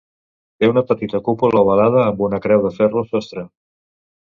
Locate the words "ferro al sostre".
2.83-3.51